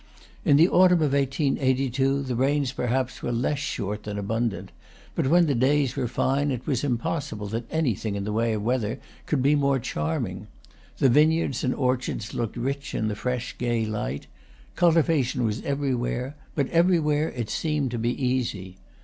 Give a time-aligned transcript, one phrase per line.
[0.43, 4.71] In the autumn of 1882 the rains perhaps were less short than abundant;
[5.13, 8.63] but when the days were fine it was impossible that anything in the way of
[8.63, 10.47] weather could be more charming.
[10.97, 14.25] The vineyards and orchards looked rich in the fresh, gay light;
[14.75, 18.77] cultivation was everywhere, but everywhere it seemed to be easy.